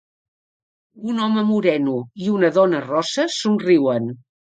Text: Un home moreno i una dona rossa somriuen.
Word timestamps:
Un 1.11 1.19
home 1.25 1.43
moreno 1.49 1.93
i 2.23 2.31
una 2.37 2.49
dona 2.55 2.79
rossa 2.87 3.27
somriuen. 3.35 4.09